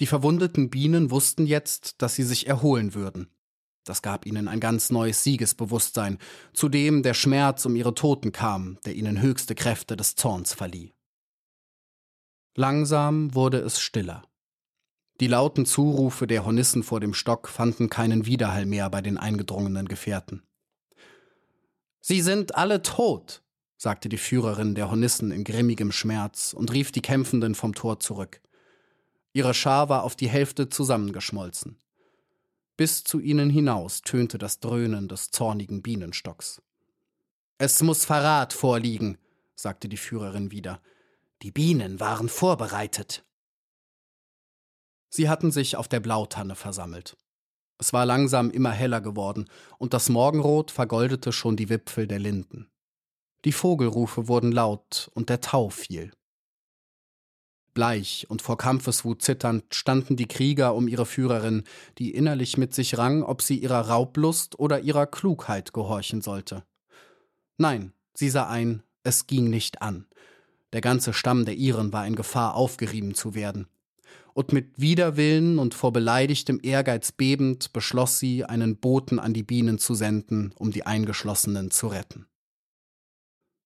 Die 0.00 0.06
verwundeten 0.06 0.68
Bienen 0.70 1.10
wussten 1.10 1.46
jetzt, 1.46 2.02
dass 2.02 2.14
sie 2.14 2.22
sich 2.22 2.46
erholen 2.46 2.94
würden. 2.94 3.28
Das 3.84 4.02
gab 4.02 4.26
ihnen 4.26 4.48
ein 4.48 4.60
ganz 4.60 4.90
neues 4.90 5.22
Siegesbewusstsein, 5.22 6.18
zu 6.52 6.68
dem 6.68 7.02
der 7.02 7.14
Schmerz 7.14 7.64
um 7.64 7.76
ihre 7.76 7.94
Toten 7.94 8.32
kam, 8.32 8.78
der 8.84 8.94
ihnen 8.96 9.22
höchste 9.22 9.54
Kräfte 9.54 9.96
des 9.96 10.16
Zorns 10.16 10.52
verlieh. 10.52 10.92
Langsam 12.56 13.34
wurde 13.34 13.58
es 13.58 13.80
stiller. 13.80 14.24
Die 15.20 15.28
lauten 15.28 15.64
Zurufe 15.64 16.26
der 16.26 16.44
Hornissen 16.44 16.82
vor 16.82 17.00
dem 17.00 17.14
Stock 17.14 17.48
fanden 17.48 17.88
keinen 17.88 18.26
Widerhall 18.26 18.66
mehr 18.66 18.90
bei 18.90 19.00
den 19.00 19.16
eingedrungenen 19.16 19.88
Gefährten. 19.88 20.42
Sie 22.00 22.20
sind 22.20 22.54
alle 22.54 22.82
tot, 22.82 23.42
sagte 23.78 24.08
die 24.08 24.18
Führerin 24.18 24.74
der 24.74 24.90
Hornissen 24.90 25.30
in 25.30 25.44
grimmigem 25.44 25.92
Schmerz 25.92 26.52
und 26.52 26.72
rief 26.72 26.92
die 26.92 27.02
Kämpfenden 27.02 27.54
vom 27.54 27.74
Tor 27.74 28.00
zurück. 28.00 28.40
Ihre 29.36 29.52
Schar 29.52 29.90
war 29.90 30.04
auf 30.04 30.16
die 30.16 30.30
Hälfte 30.30 30.70
zusammengeschmolzen. 30.70 31.76
Bis 32.78 33.04
zu 33.04 33.20
ihnen 33.20 33.50
hinaus 33.50 34.00
tönte 34.00 34.38
das 34.38 34.60
Dröhnen 34.60 35.08
des 35.08 35.30
zornigen 35.30 35.82
Bienenstocks. 35.82 36.62
Es 37.58 37.82
muss 37.82 38.06
Verrat 38.06 38.54
vorliegen, 38.54 39.18
sagte 39.54 39.90
die 39.90 39.98
Führerin 39.98 40.52
wieder. 40.52 40.80
Die 41.42 41.50
Bienen 41.50 42.00
waren 42.00 42.30
vorbereitet. 42.30 43.26
Sie 45.10 45.28
hatten 45.28 45.50
sich 45.50 45.76
auf 45.76 45.88
der 45.88 46.00
Blautanne 46.00 46.54
versammelt. 46.54 47.18
Es 47.76 47.92
war 47.92 48.06
langsam 48.06 48.50
immer 48.50 48.72
heller 48.72 49.02
geworden, 49.02 49.50
und 49.76 49.92
das 49.92 50.08
Morgenrot 50.08 50.70
vergoldete 50.70 51.30
schon 51.30 51.58
die 51.58 51.68
Wipfel 51.68 52.06
der 52.06 52.20
Linden. 52.20 52.70
Die 53.44 53.52
Vogelrufe 53.52 54.28
wurden 54.28 54.50
laut, 54.50 55.10
und 55.12 55.28
der 55.28 55.42
Tau 55.42 55.68
fiel. 55.68 56.12
Bleich 57.76 58.24
und 58.30 58.40
vor 58.40 58.56
Kampfeswut 58.56 59.20
zitternd 59.20 59.74
standen 59.74 60.16
die 60.16 60.26
Krieger 60.26 60.74
um 60.74 60.88
ihre 60.88 61.04
Führerin, 61.04 61.64
die 61.98 62.10
innerlich 62.10 62.56
mit 62.56 62.74
sich 62.74 62.96
rang, 62.96 63.22
ob 63.22 63.42
sie 63.42 63.58
ihrer 63.58 63.82
Raublust 63.82 64.58
oder 64.58 64.80
ihrer 64.80 65.06
Klugheit 65.06 65.74
gehorchen 65.74 66.22
sollte. 66.22 66.64
Nein, 67.58 67.92
sie 68.14 68.30
sah 68.30 68.48
ein, 68.48 68.82
es 69.04 69.26
ging 69.26 69.50
nicht 69.50 69.82
an. 69.82 70.06
Der 70.72 70.80
ganze 70.80 71.12
Stamm 71.12 71.44
der 71.44 71.54
Iren 71.54 71.92
war 71.92 72.06
in 72.06 72.16
Gefahr, 72.16 72.54
aufgerieben 72.54 73.14
zu 73.14 73.34
werden. 73.34 73.66
Und 74.32 74.54
mit 74.54 74.80
Widerwillen 74.80 75.58
und 75.58 75.74
vor 75.74 75.92
beleidigtem 75.92 76.58
Ehrgeiz 76.62 77.12
bebend 77.12 77.74
beschloss 77.74 78.18
sie, 78.18 78.44
einen 78.46 78.78
Boten 78.78 79.18
an 79.18 79.34
die 79.34 79.42
Bienen 79.42 79.78
zu 79.78 79.94
senden, 79.94 80.54
um 80.56 80.70
die 80.70 80.86
Eingeschlossenen 80.86 81.70
zu 81.70 81.88
retten. 81.88 82.26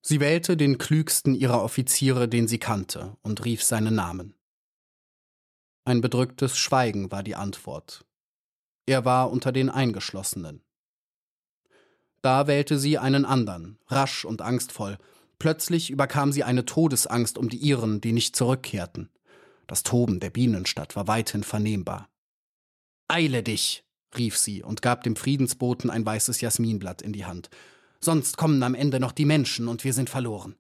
Sie 0.02 0.21
wählte 0.21 0.57
den 0.57 0.78
klügsten 0.78 1.35
ihrer 1.35 1.62
Offiziere, 1.62 2.28
den 2.28 2.49
sie 2.49 2.59
kannte, 2.59 3.16
und 3.23 3.45
rief 3.45 3.62
seinen 3.62 3.95
Namen. 3.95 4.35
Ein 5.85 6.00
bedrücktes 6.00 6.57
Schweigen 6.57 7.11
war 7.11 7.23
die 7.23 7.35
Antwort. 7.35 8.04
Er 8.87 9.04
war 9.04 9.30
unter 9.30 9.52
den 9.52 9.69
Eingeschlossenen. 9.69 10.62
Da 12.23 12.47
wählte 12.47 12.78
sie 12.78 12.99
einen 12.99 13.25
andern, 13.25 13.78
rasch 13.87 14.25
und 14.25 14.42
angstvoll. 14.42 14.99
Plötzlich 15.38 15.90
überkam 15.90 16.33
sie 16.33 16.45
eine 16.45 16.66
Todesangst 16.66 17.38
um 17.38 17.49
die 17.49 17.57
ihren, 17.57 18.00
die 18.00 18.12
nicht 18.12 18.37
zurückkehrten. 18.37 19.11
Das 19.66 19.83
Toben 19.83 20.21
der 20.21 20.30
Bienenstadt 20.30 20.97
war 20.97 21.07
weithin 21.07 21.45
vernehmbar. 21.45 22.11
Eile 23.09 23.42
dich, 23.42 23.85
rief 24.16 24.37
sie 24.37 24.62
und 24.62 24.83
gab 24.83 25.02
dem 25.02 25.16
Friedensboten 25.16 25.90
ein 25.90 26.04
weißes 26.04 26.40
Jasminblatt 26.40 27.02
in 27.02 27.12
die 27.12 27.25
Hand. 27.25 27.49
Sonst 28.02 28.37
kommen 28.37 28.62
am 28.62 28.75
Ende 28.75 28.99
noch 28.99 29.12
die 29.12 29.26
Menschen 29.26 29.69
und 29.69 29.85
wir 29.85 29.92
sind 29.92 30.09
verloren. 30.09 30.57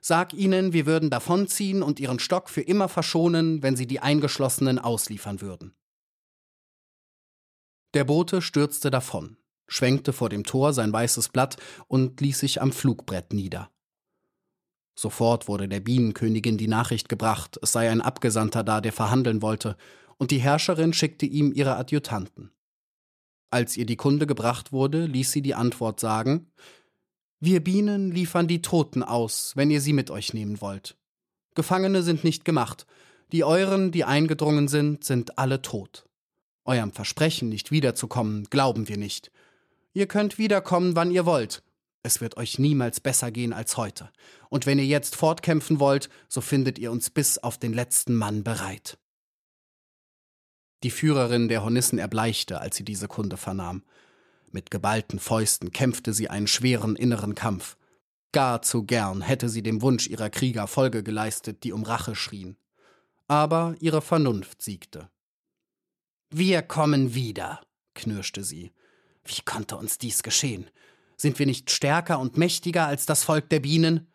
Sag 0.00 0.32
ihnen, 0.32 0.72
wir 0.72 0.86
würden 0.86 1.10
davonziehen 1.10 1.82
und 1.82 2.00
ihren 2.00 2.18
Stock 2.18 2.48
für 2.48 2.62
immer 2.62 2.88
verschonen, 2.88 3.62
wenn 3.62 3.76
sie 3.76 3.86
die 3.86 4.00
Eingeschlossenen 4.00 4.78
ausliefern 4.78 5.40
würden. 5.40 5.74
Der 7.94 8.04
Bote 8.04 8.42
stürzte 8.42 8.90
davon, 8.90 9.36
schwenkte 9.66 10.12
vor 10.12 10.28
dem 10.28 10.44
Tor 10.44 10.72
sein 10.72 10.92
weißes 10.92 11.30
Blatt 11.30 11.56
und 11.88 12.20
ließ 12.20 12.38
sich 12.38 12.62
am 12.62 12.72
Flugbrett 12.72 13.32
nieder. 13.32 13.70
Sofort 14.94 15.46
wurde 15.48 15.68
der 15.68 15.80
Bienenkönigin 15.80 16.58
die 16.58 16.68
Nachricht 16.68 17.08
gebracht, 17.08 17.58
es 17.62 17.72
sei 17.72 17.90
ein 17.90 18.00
Abgesandter 18.00 18.64
da, 18.64 18.80
der 18.80 18.92
verhandeln 18.92 19.42
wollte, 19.42 19.76
und 20.16 20.30
die 20.30 20.38
Herrscherin 20.38 20.92
schickte 20.92 21.24
ihm 21.24 21.52
ihre 21.52 21.76
Adjutanten. 21.76 22.50
Als 23.50 23.76
ihr 23.76 23.86
die 23.86 23.96
Kunde 23.96 24.26
gebracht 24.26 24.72
wurde, 24.72 25.06
ließ 25.06 25.30
sie 25.32 25.40
die 25.40 25.54
Antwort 25.54 26.00
sagen 26.00 26.50
wir 27.40 27.62
Bienen 27.62 28.10
liefern 28.10 28.48
die 28.48 28.62
Toten 28.62 29.02
aus, 29.02 29.52
wenn 29.54 29.70
ihr 29.70 29.80
sie 29.80 29.92
mit 29.92 30.10
euch 30.10 30.34
nehmen 30.34 30.60
wollt. 30.60 30.96
Gefangene 31.54 32.02
sind 32.02 32.24
nicht 32.24 32.44
gemacht. 32.44 32.86
Die 33.32 33.44
euren, 33.44 33.92
die 33.92 34.04
eingedrungen 34.04 34.68
sind, 34.68 35.04
sind 35.04 35.38
alle 35.38 35.62
tot. 35.62 36.06
Eurem 36.64 36.92
Versprechen, 36.92 37.48
nicht 37.48 37.70
wiederzukommen, 37.70 38.44
glauben 38.50 38.88
wir 38.88 38.96
nicht. 38.96 39.30
Ihr 39.92 40.06
könnt 40.06 40.38
wiederkommen, 40.38 40.96
wann 40.96 41.10
ihr 41.10 41.26
wollt. 41.26 41.62
Es 42.02 42.20
wird 42.20 42.36
euch 42.36 42.58
niemals 42.58 43.00
besser 43.00 43.30
gehen 43.30 43.52
als 43.52 43.76
heute. 43.76 44.10
Und 44.48 44.66
wenn 44.66 44.78
ihr 44.78 44.86
jetzt 44.86 45.16
fortkämpfen 45.16 45.80
wollt, 45.80 46.08
so 46.28 46.40
findet 46.40 46.78
ihr 46.78 46.90
uns 46.90 47.10
bis 47.10 47.38
auf 47.38 47.58
den 47.58 47.72
letzten 47.72 48.14
Mann 48.14 48.44
bereit. 48.44 48.98
Die 50.84 50.90
Führerin 50.90 51.48
der 51.48 51.64
Hornissen 51.64 51.98
erbleichte, 51.98 52.60
als 52.60 52.76
sie 52.76 52.84
diese 52.84 53.08
Kunde 53.08 53.36
vernahm. 53.36 53.82
Mit 54.50 54.70
geballten 54.70 55.18
Fäusten 55.18 55.72
kämpfte 55.72 56.12
sie 56.12 56.30
einen 56.30 56.46
schweren 56.46 56.96
inneren 56.96 57.34
Kampf. 57.34 57.76
Gar 58.32 58.62
zu 58.62 58.84
gern 58.84 59.20
hätte 59.20 59.48
sie 59.48 59.62
dem 59.62 59.82
Wunsch 59.82 60.06
ihrer 60.06 60.30
Krieger 60.30 60.66
Folge 60.66 61.02
geleistet, 61.02 61.64
die 61.64 61.72
um 61.72 61.82
Rache 61.82 62.14
schrien. 62.14 62.56
Aber 63.26 63.74
ihre 63.80 64.00
Vernunft 64.00 64.62
siegte. 64.62 65.10
Wir 66.30 66.62
kommen 66.62 67.14
wieder, 67.14 67.60
knirschte 67.94 68.42
sie. 68.42 68.72
Wie 69.24 69.42
konnte 69.44 69.76
uns 69.76 69.98
dies 69.98 70.22
geschehen? 70.22 70.70
Sind 71.16 71.38
wir 71.38 71.46
nicht 71.46 71.70
stärker 71.70 72.18
und 72.18 72.38
mächtiger 72.38 72.86
als 72.86 73.04
das 73.06 73.24
Volk 73.24 73.50
der 73.50 73.60
Bienen? 73.60 74.06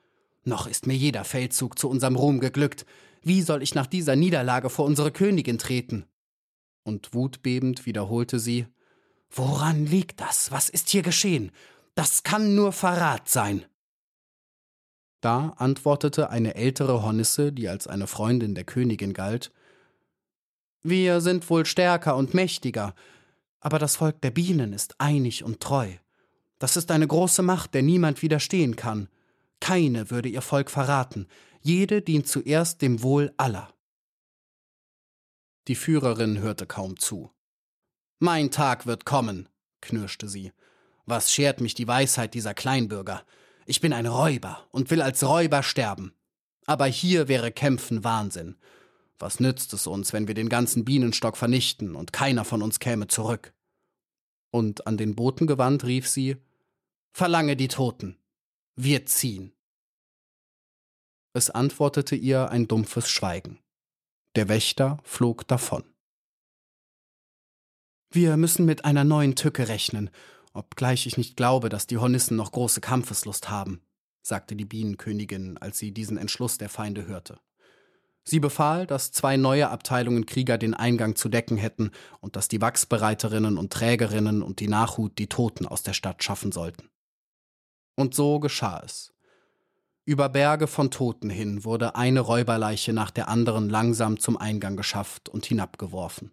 Noch 0.43 0.67
ist 0.67 0.87
mir 0.87 0.95
jeder 0.95 1.23
Feldzug 1.25 1.77
zu 1.77 1.89
unserem 1.89 2.15
Ruhm 2.15 2.39
geglückt. 2.39 2.85
Wie 3.21 3.41
soll 3.41 3.61
ich 3.61 3.75
nach 3.75 3.87
dieser 3.87 4.15
Niederlage 4.15 4.69
vor 4.69 4.85
unsere 4.85 5.11
Königin 5.11 5.57
treten? 5.57 6.05
Und 6.83 7.13
wutbebend 7.13 7.85
wiederholte 7.85 8.39
sie 8.39 8.67
Woran 9.35 9.87
liegt 9.87 10.21
das? 10.21 10.51
Was 10.51 10.69
ist 10.69 10.89
hier 10.89 11.01
geschehen? 11.01 11.51
Das 11.95 12.21
kann 12.21 12.53
nur 12.53 12.71
Verrat 12.71 13.27
sein. 13.29 13.65
Da 15.21 15.53
antwortete 15.57 16.29
eine 16.29 16.55
ältere 16.55 17.01
Hornisse, 17.01 17.51
die 17.51 17.67
als 17.67 17.87
eine 17.87 18.07
Freundin 18.07 18.55
der 18.55 18.63
Königin 18.63 19.13
galt 19.13 19.51
Wir 20.83 21.21
sind 21.21 21.49
wohl 21.49 21.65
stärker 21.65 22.15
und 22.15 22.33
mächtiger, 22.33 22.93
aber 23.59 23.79
das 23.79 23.95
Volk 23.95 24.21
der 24.21 24.31
Bienen 24.31 24.73
ist 24.73 24.99
einig 24.99 25.43
und 25.43 25.61
treu. 25.61 25.93
Das 26.59 26.77
ist 26.77 26.91
eine 26.91 27.07
große 27.07 27.41
Macht, 27.41 27.74
der 27.74 27.81
niemand 27.81 28.22
widerstehen 28.22 28.75
kann. 28.75 29.09
Keine 29.59 30.11
würde 30.11 30.29
ihr 30.29 30.41
Volk 30.41 30.69
verraten, 30.69 31.27
jede 31.61 32.01
dient 32.01 32.27
zuerst 32.27 32.81
dem 32.81 33.01
Wohl 33.01 33.33
aller. 33.37 33.74
Die 35.69 35.75
Führerin 35.75 36.39
hörte 36.39 36.67
kaum 36.67 37.00
zu. 37.00 37.32
Mein 38.25 38.51
Tag 38.51 38.86
wird 38.86 39.03
kommen, 39.03 39.50
knirschte 39.81 40.29
sie. 40.29 40.53
Was 41.05 41.33
schert 41.33 41.59
mich 41.59 41.74
die 41.74 41.90
Weisheit 41.90 42.33
dieser 42.33 42.53
Kleinbürger? 42.53 43.25
Ich 43.66 43.81
bin 43.81 43.92
ein 43.92 44.05
Räuber 44.05 44.66
und 44.72 44.90
will 44.92 45.01
als 45.01 45.25
Räuber 45.25 45.62
sterben. 45.62 46.14
Aber 46.66 46.86
hier 46.86 47.27
wäre 47.27 47.51
Kämpfen 47.51 48.05
Wahnsinn. 48.05 48.55
Was 49.20 49.42
nützt 49.42 49.74
es 49.74 49.88
uns, 49.88 50.14
wenn 50.14 50.29
wir 50.29 50.36
den 50.36 50.48
ganzen 50.48 50.86
Bienenstock 50.86 51.36
vernichten 51.36 51.98
und 51.98 52.14
keiner 52.14 52.46
von 52.46 52.62
uns 52.62 52.79
käme 52.79 53.07
zurück? 53.07 53.53
Und 54.51 54.88
an 54.88 54.96
den 54.96 55.16
Boten 55.16 55.46
gewandt 55.46 55.83
rief 55.83 56.07
sie 56.07 56.38
Verlange 57.12 57.57
die 57.57 57.68
Toten. 57.68 58.18
Wir 58.77 59.05
ziehen. 59.05 59.51
Es 61.33 61.50
antwortete 61.50 62.16
ihr 62.16 62.51
ein 62.51 62.70
dumpfes 62.70 63.09
Schweigen. 63.09 63.59
Der 64.38 64.48
Wächter 64.48 65.00
flog 65.03 65.46
davon. 65.46 65.83
Wir 68.15 68.37
müssen 68.37 68.65
mit 68.65 68.85
einer 68.85 69.03
neuen 69.03 69.33
Tücke 69.35 69.69
rechnen, 69.69 70.11
obgleich 70.53 71.07
ich 71.07 71.17
nicht 71.17 71.35
glaube, 71.35 71.69
dass 71.69 71.87
die 71.87 71.97
Hornissen 71.97 72.37
noch 72.37 72.51
große 72.51 72.79
Kampfeslust 72.79 73.49
haben, 73.49 73.81
sagte 74.21 74.55
die 74.55 74.65
Bienenkönigin, 74.65 75.57
als 75.57 75.79
sie 75.79 75.91
diesen 75.91 76.19
Entschluss 76.19 76.59
der 76.59 76.69
Feinde 76.69 77.07
hörte. 77.07 77.39
Sie 78.23 78.39
befahl, 78.39 78.85
dass 78.85 79.13
zwei 79.13 79.35
neue 79.35 79.67
Abteilungen 79.71 80.27
Krieger 80.27 80.59
den 80.59 80.75
Eingang 80.75 81.15
zu 81.15 81.27
decken 81.27 81.57
hätten 81.57 81.89
und 82.21 82.35
dass 82.35 82.47
die 82.47 82.61
Wachsbereiterinnen 82.61 83.57
und 83.57 83.73
Trägerinnen 83.73 84.43
und 84.43 84.59
die 84.59 84.67
Nachhut 84.67 85.17
die 85.17 85.27
Toten 85.27 85.65
aus 85.65 85.81
der 85.81 85.93
Stadt 85.93 86.23
schaffen 86.23 86.51
sollten. 86.51 86.91
Und 87.95 88.13
so 88.13 88.39
geschah 88.39 88.83
es. 88.85 89.11
Über 90.05 90.29
Berge 90.29 90.67
von 90.67 90.91
Toten 90.91 91.31
hin 91.31 91.63
wurde 91.63 91.95
eine 91.95 92.19
Räuberleiche 92.19 92.93
nach 92.93 93.09
der 93.09 93.27
anderen 93.27 93.69
langsam 93.69 94.19
zum 94.19 94.37
Eingang 94.37 94.77
geschafft 94.77 95.29
und 95.29 95.47
hinabgeworfen. 95.47 96.31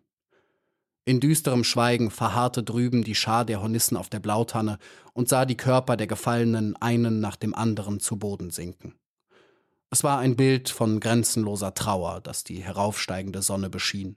In 1.04 1.20
düsterem 1.20 1.64
Schweigen 1.64 2.10
verharrte 2.10 2.62
drüben 2.62 3.02
die 3.02 3.14
Schar 3.14 3.44
der 3.44 3.62
Hornissen 3.62 3.96
auf 3.96 4.10
der 4.10 4.20
Blautanne 4.20 4.78
und 5.12 5.28
sah 5.28 5.44
die 5.44 5.56
Körper 5.56 5.96
der 5.96 6.06
Gefallenen 6.06 6.76
einen 6.76 7.20
nach 7.20 7.36
dem 7.36 7.54
anderen 7.54 8.00
zu 8.00 8.18
Boden 8.18 8.50
sinken. 8.50 8.94
Es 9.90 10.04
war 10.04 10.18
ein 10.18 10.36
Bild 10.36 10.68
von 10.68 11.00
grenzenloser 11.00 11.74
Trauer, 11.74 12.20
das 12.20 12.44
die 12.44 12.62
heraufsteigende 12.62 13.42
Sonne 13.42 13.70
beschien. 13.70 14.16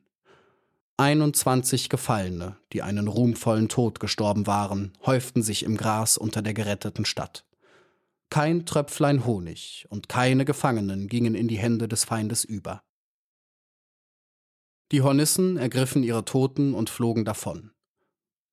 21 0.98 1.90
Gefallene, 1.90 2.58
die 2.72 2.84
einen 2.84 3.08
ruhmvollen 3.08 3.70
Tod 3.70 4.00
gestorben 4.00 4.46
waren, 4.46 4.94
häuften 5.04 5.42
sich 5.42 5.64
im 5.64 5.76
Gras 5.76 6.18
unter 6.18 6.44
der 6.44 6.54
geretteten 6.54 7.06
Stadt. 7.06 7.46
Kein 8.30 8.68
Tröpflein 8.68 9.26
Honig 9.26 9.88
und 9.90 10.10
keine 10.10 10.46
Gefangenen 10.46 11.08
gingen 11.08 11.34
in 11.34 11.48
die 11.48 11.58
Hände 11.58 11.88
des 11.88 12.04
Feindes 12.04 12.44
über. 12.44 12.84
Die 14.92 15.02
Hornissen 15.02 15.58
ergriffen 15.58 16.04
ihre 16.04 16.26
Toten 16.26 16.74
und 16.74 16.90
flogen 16.90 17.26
davon. 17.26 17.72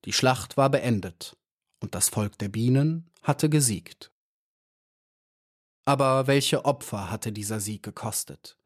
Die 0.05 0.13
Schlacht 0.13 0.57
war 0.57 0.71
beendet, 0.71 1.37
und 1.81 1.95
das 1.95 2.09
Volk 2.09 2.39
der 2.39 2.49
Bienen 2.49 3.11
hatte 3.23 3.51
gesiegt. 3.51 4.13
Aber 5.85 6.27
welche 6.27 6.65
Opfer 6.65 7.11
hatte 7.11 7.33
dieser 7.33 7.61
Sieg 7.61 7.83
gekostet? 7.83 8.57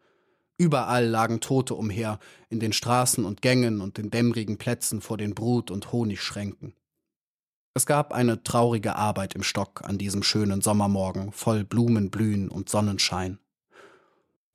Überall 0.57 1.07
lagen 1.07 1.41
Tote 1.41 1.75
umher, 1.75 2.21
in 2.49 2.61
den 2.61 2.73
Straßen 2.73 3.25
und 3.25 3.43
Gängen 3.43 3.81
und 3.81 3.99
den 3.99 4.11
dämmrigen 4.11 4.57
Plätzen 4.57 5.01
vor 5.01 5.17
den 5.17 5.35
Brut- 5.35 5.73
und 5.73 5.91
Honigschränken. 5.91 6.75
Es 7.77 7.87
gab 7.87 8.13
eine 8.13 8.45
traurige 8.45 8.95
Arbeit 8.95 9.35
im 9.35 9.43
Stock 9.43 9.83
an 9.83 9.99
diesem 9.99 10.23
schönen 10.23 10.61
Sommermorgen, 10.61 11.33
voll 11.33 11.65
Blumenblühen 11.65 12.49
und 12.49 12.69
Sonnenschein. 12.69 13.41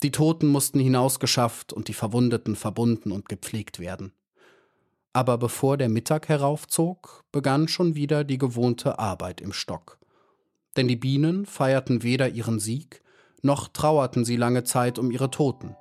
Die 0.02 0.12
Toten 0.12 0.48
mussten 0.48 0.80
hinausgeschafft 0.80 1.74
und 1.74 1.90
die 1.90 1.94
Verwundeten 1.94 2.56
verbunden 2.56 3.12
und 3.12 3.28
gepflegt 3.28 3.80
werden. 3.80 4.14
Aber 5.12 5.38
bevor 5.38 5.76
der 5.76 5.90
Mittag 5.90 6.30
heraufzog, 6.30 7.26
begann 7.32 7.68
schon 7.68 7.96
wieder 7.96 8.24
die 8.24 8.38
gewohnte 8.38 9.00
Arbeit 9.00 9.42
im 9.42 9.52
Stock. 9.52 10.00
Denn 10.78 10.88
die 10.88 10.96
Bienen 10.96 11.46
feierten 11.46 12.04
weder 12.04 12.30
ihren 12.30 12.60
Sieg, 12.60 13.02
noch 13.42 13.68
trauerten 13.68 14.24
sie 14.24 14.38
lange 14.38 14.64
Zeit 14.64 15.00
um 15.00 15.12
ihre 15.12 15.32
Toten. 15.32 15.76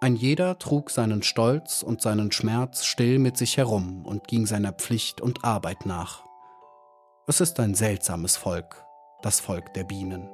Ein 0.00 0.14
jeder 0.14 0.58
trug 0.58 0.90
seinen 0.90 1.22
Stolz 1.22 1.82
und 1.82 2.02
seinen 2.02 2.30
Schmerz 2.30 2.84
still 2.84 3.18
mit 3.18 3.36
sich 3.36 3.56
herum 3.56 4.04
und 4.04 4.28
ging 4.28 4.46
seiner 4.46 4.72
Pflicht 4.72 5.20
und 5.20 5.44
Arbeit 5.44 5.86
nach. 5.86 6.22
Es 7.26 7.40
ist 7.40 7.58
ein 7.58 7.74
seltsames 7.74 8.36
Volk, 8.36 8.84
das 9.22 9.40
Volk 9.40 9.72
der 9.74 9.84
Bienen. 9.84 10.28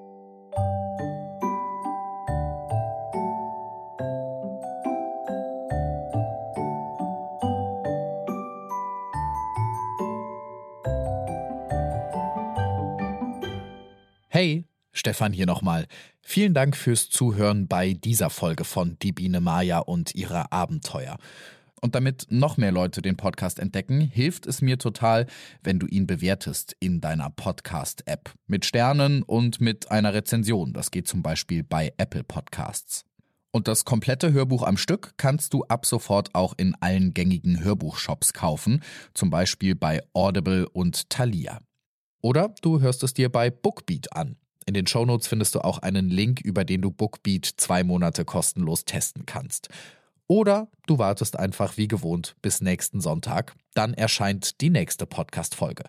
Stefan 15.03 15.33
hier 15.33 15.47
nochmal. 15.47 15.89
Vielen 16.21 16.55
Dank 16.55 16.77
fürs 16.77 17.11
Zuhören 17.11 17.67
bei 17.67 17.93
dieser 17.93 18.31
Folge 18.31 18.63
von 18.63 19.01
Die 19.03 19.11
Biene 19.11 19.41
Maya 19.41 19.81
und 19.81 20.15
ihre 20.15 20.53
Abenteuer. 20.53 21.19
Und 21.81 21.97
damit 21.97 22.27
noch 22.31 22.57
mehr 22.57 22.71
Leute 22.71 23.03
den 23.03 23.17
Podcast 23.17 23.59
entdecken, 23.59 24.01
hilft 24.01 24.47
es 24.47 24.63
mir 24.63 24.79
total, 24.79 25.27
wenn 25.65 25.81
du 25.81 25.89
ihn 25.89 26.07
bewertest 26.07 26.77
in 26.79 27.01
deiner 27.01 27.31
Podcast-App. 27.31 28.33
Mit 28.47 28.65
Sternen 28.65 29.25
und 29.25 29.61
mit 29.61 29.91
einer 29.91 30.15
Rezension. 30.15 30.73
Das 30.73 30.93
geht 30.93 31.09
zum 31.09 31.21
Beispiel 31.21 31.65
bei 31.65 31.93
Apple 31.97 32.23
Podcasts. 32.23 33.05
Und 33.51 33.67
das 33.67 33.85
komplette 33.85 34.33
Hörbuch 34.33 34.63
am 34.63 34.77
Stück 34.77 35.15
kannst 35.17 35.53
du 35.53 35.65
ab 35.65 35.85
sofort 35.85 36.33
auch 36.33 36.55
in 36.57 36.77
allen 36.79 37.13
gängigen 37.13 37.65
Hörbuchshops 37.65 38.35
kaufen, 38.35 38.85
zum 39.15 39.31
Beispiel 39.31 39.75
bei 39.75 40.01
Audible 40.13 40.69
und 40.69 41.11
Thalia. 41.11 41.59
Oder 42.21 42.55
du 42.63 42.81
hörst 42.81 43.03
es 43.03 43.15
dir 43.15 43.33
bei 43.33 43.51
Bookbeat 43.51 44.13
an. 44.13 44.37
In 44.67 44.75
den 44.75 44.87
Shownotes 44.87 45.29
findest 45.29 45.55
du 45.55 45.61
auch 45.61 45.79
einen 45.79 46.09
Link, 46.09 46.41
über 46.41 46.65
den 46.65 46.83
du 46.83 46.91
Bookbeat 46.91 47.47
zwei 47.57 47.85
Monate 47.85 48.25
kostenlos 48.25 48.85
testen 48.85 49.27
kannst. 49.27 49.69
Oder 50.29 50.69
du 50.87 50.99
wartest 50.99 51.39
einfach 51.39 51.77
wie 51.77 51.89
gewohnt 51.89 52.37
bis 52.43 52.61
nächsten 52.61 53.01
Sonntag, 53.01 53.55
dann 53.75 53.95
erscheint 53.95 54.61
die 54.61 54.71
nächste 54.71 55.07
Podcast-Folge. 55.07 55.85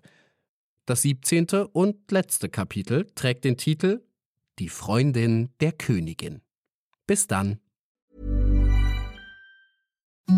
Das 0.86 1.04
17. 1.04 1.48
und 1.72 2.12
letzte 2.12 2.50
Kapitel 2.50 3.08
trägt 3.16 3.46
den 3.46 3.58
Titel 3.58 4.04
Die 4.60 4.70
Freundin 4.70 5.50
der 5.62 5.72
Königin. 5.72 6.42
Bis 7.08 7.28
dann. 7.28 7.60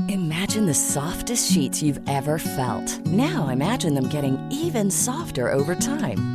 Imagine 0.08 0.68
the 0.68 0.74
softest 0.74 1.52
sheets 1.52 1.82
you've 1.82 2.02
ever 2.08 2.38
felt. 2.38 3.06
Now 3.06 3.50
imagine 3.50 3.96
them 3.96 4.10
getting 4.10 4.38
even 4.52 4.92
softer 4.92 5.52
over 5.52 5.76
time. 5.76 6.35